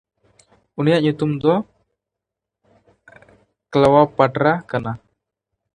ᱩᱱᱤᱭᱟᱜ 0.79 1.01
ᱧᱩᱛᱩᱢ 1.03 1.31
ᱫᱚ 1.41 1.53
ᱠᱞᱮᱣᱯᱟᱴᱨᱟ 3.71 4.51
ᱠᱟᱱᱟ᱾ 4.69 4.91